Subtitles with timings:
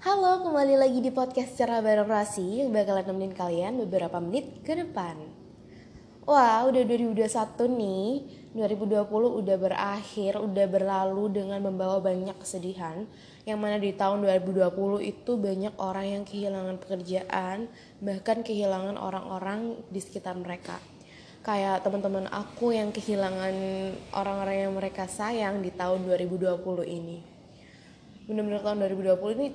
[0.00, 4.72] Halo, kembali lagi di podcast Cara Bareng Rasi yang bakalan nemenin kalian beberapa menit ke
[4.72, 5.12] depan.
[6.24, 7.28] Wah, udah 2021
[7.68, 8.08] nih.
[8.56, 8.96] 2020
[9.44, 13.04] udah berakhir, udah berlalu dengan membawa banyak kesedihan.
[13.44, 17.68] Yang mana di tahun 2020 itu banyak orang yang kehilangan pekerjaan,
[18.00, 20.80] bahkan kehilangan orang-orang di sekitar mereka.
[21.44, 23.52] Kayak teman-teman aku yang kehilangan
[24.16, 27.39] orang-orang yang mereka sayang di tahun 2020 ini
[28.30, 29.48] bener-bener tahun 2020 ini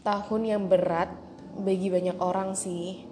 [0.00, 1.12] tahun yang berat
[1.60, 3.04] bagi banyak orang sih.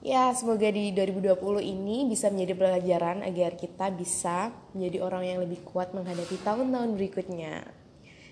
[0.00, 5.60] Ya, semoga di 2020 ini bisa menjadi pelajaran agar kita bisa menjadi orang yang lebih
[5.60, 7.68] kuat menghadapi tahun-tahun berikutnya.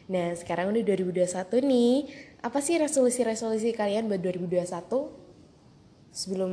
[0.09, 2.09] Nah, sekarang udah 2021 nih.
[2.41, 5.13] Apa sih resolusi-resolusi kalian buat 2021?
[6.09, 6.53] Sebelum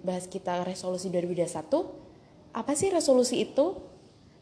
[0.00, 3.76] bahas kita resolusi 2021, apa sih resolusi itu?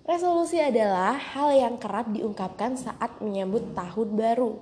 [0.04, 4.60] Resolusi adalah hal yang kerap diungkapkan saat menyambut tahun baru.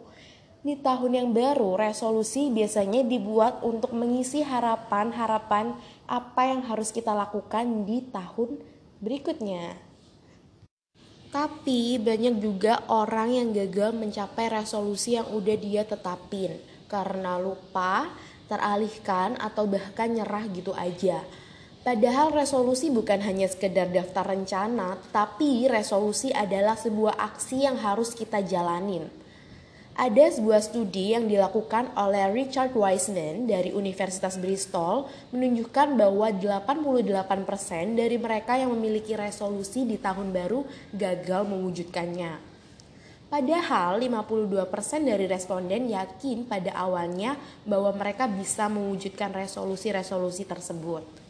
[0.62, 5.74] Di tahun yang baru, resolusi biasanya dibuat untuk mengisi harapan-harapan
[6.06, 8.62] apa yang harus kita lakukan di tahun
[9.02, 9.74] berikutnya.
[11.34, 16.54] Tapi banyak juga orang yang gagal mencapai resolusi yang udah dia tetapin
[16.86, 18.14] karena lupa,
[18.46, 21.18] teralihkan atau bahkan nyerah gitu aja.
[21.82, 28.38] Padahal resolusi bukan hanya sekedar daftar rencana, tapi resolusi adalah sebuah aksi yang harus kita
[28.38, 29.10] jalanin.
[29.98, 38.14] Ada sebuah studi yang dilakukan oleh Richard Wiseman dari Universitas Bristol menunjukkan bahwa 88% dari
[38.14, 40.62] mereka yang memiliki resolusi di tahun baru
[40.94, 42.38] gagal mewujudkannya.
[43.26, 47.34] Padahal 52% dari responden yakin pada awalnya
[47.66, 51.21] bahwa mereka bisa mewujudkan resolusi-resolusi tersebut.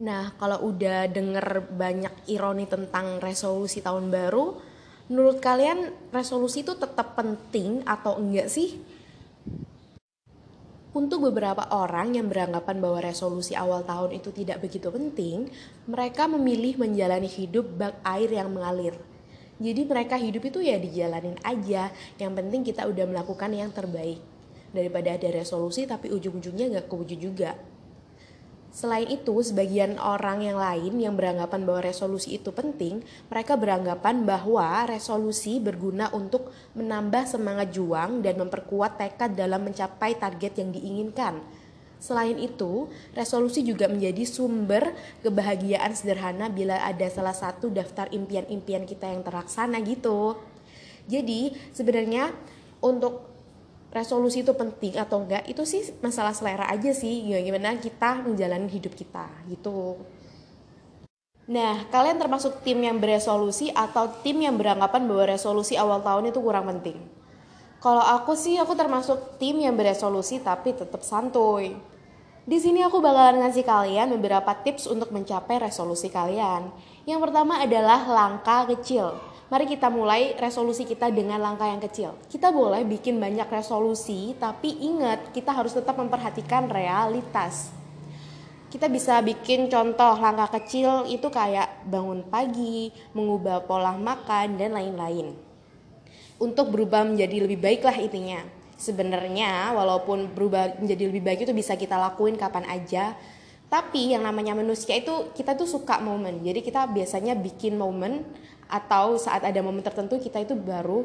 [0.00, 4.56] Nah, kalau udah denger banyak ironi tentang resolusi tahun baru,
[5.12, 8.80] menurut kalian resolusi itu tetap penting atau enggak sih?
[10.96, 15.52] Untuk beberapa orang yang beranggapan bahwa resolusi awal tahun itu tidak begitu penting,
[15.84, 18.96] mereka memilih menjalani hidup bak air yang mengalir.
[19.60, 24.16] Jadi mereka hidup itu ya dijalanin aja, yang penting kita udah melakukan yang terbaik.
[24.72, 27.52] Daripada ada resolusi tapi ujung-ujungnya gak kewujud juga.
[28.70, 34.86] Selain itu, sebagian orang yang lain yang beranggapan bahwa resolusi itu penting, mereka beranggapan bahwa
[34.86, 41.42] resolusi berguna untuk menambah semangat juang dan memperkuat tekad dalam mencapai target yang diinginkan.
[42.00, 49.10] Selain itu, resolusi juga menjadi sumber kebahagiaan sederhana bila ada salah satu daftar impian-impian kita
[49.10, 50.38] yang terlaksana gitu.
[51.10, 52.32] Jadi, sebenarnya
[52.80, 53.29] untuk
[53.90, 58.94] resolusi itu penting atau enggak itu sih masalah selera aja sih gimana kita menjalani hidup
[58.94, 59.98] kita gitu
[61.50, 66.38] Nah, kalian termasuk tim yang beresolusi atau tim yang beranggapan bahwa resolusi awal tahun itu
[66.38, 66.94] kurang penting?
[67.82, 71.74] Kalau aku sih, aku termasuk tim yang beresolusi tapi tetap santuy.
[72.48, 76.72] Di sini aku bakalan ngasih kalian beberapa tips untuk mencapai resolusi kalian.
[77.04, 79.20] Yang pertama adalah langkah kecil.
[79.52, 82.16] Mari kita mulai resolusi kita dengan langkah yang kecil.
[82.32, 87.68] Kita boleh bikin banyak resolusi, tapi ingat kita harus tetap memperhatikan realitas.
[88.70, 95.36] Kita bisa bikin contoh langkah kecil itu kayak bangun pagi, mengubah pola makan, dan lain-lain.
[96.40, 98.59] Untuk berubah menjadi lebih baik lah intinya.
[98.80, 103.12] Sebenarnya walaupun berubah menjadi lebih baik itu bisa kita lakuin kapan aja,
[103.68, 106.40] tapi yang namanya manusia itu kita tuh suka momen.
[106.40, 108.24] Jadi kita biasanya bikin momen
[108.72, 111.04] atau saat ada momen tertentu kita itu baru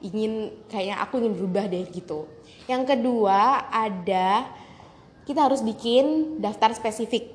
[0.00, 2.30] ingin kayak aku ingin berubah deh gitu.
[2.70, 4.46] Yang kedua ada
[5.26, 7.34] kita harus bikin daftar spesifik.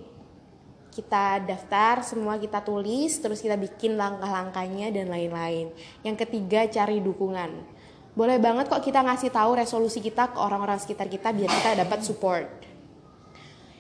[0.91, 5.69] Kita daftar semua kita tulis terus kita bikin langkah-langkahnya dan lain-lain.
[6.01, 7.80] Yang ketiga cari dukungan.
[8.11, 11.99] Boleh banget kok kita ngasih tahu resolusi kita ke orang-orang sekitar kita biar kita dapat
[12.03, 12.47] support.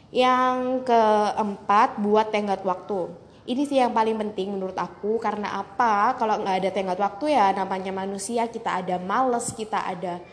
[0.07, 3.11] Yang keempat buat tenggat waktu.
[3.43, 6.15] Ini sih yang paling penting menurut aku karena apa?
[6.15, 10.23] Kalau nggak ada tenggat waktu ya namanya manusia kita ada males kita ada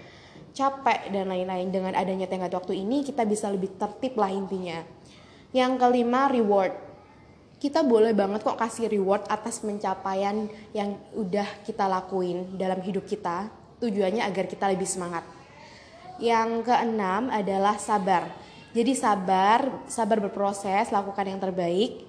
[0.54, 1.66] capek dan lain-lain.
[1.74, 4.78] Dengan adanya tenggat waktu ini kita bisa lebih tertib lah intinya.
[5.50, 6.86] Yang kelima reward.
[7.58, 13.57] Kita boleh banget kok kasih reward atas pencapaian yang udah kita lakuin dalam hidup kita
[13.82, 15.22] tujuannya agar kita lebih semangat
[16.18, 18.26] yang keenam adalah sabar
[18.76, 22.04] jadi sabar sabar berproses lakukan yang terbaik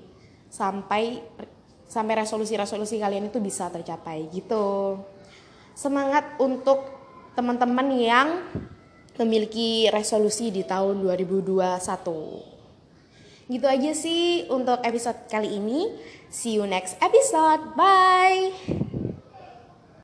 [0.51, 1.23] sampai
[1.89, 5.01] sampai resolusi-resolusi kalian itu bisa tercapai gitu.
[5.73, 6.85] Semangat untuk
[7.33, 8.45] teman-teman yang
[9.17, 13.49] memiliki resolusi di tahun 2021.
[13.49, 15.89] Gitu aja sih untuk episode kali ini.
[16.29, 17.73] See you next episode.
[17.73, 18.53] Bye.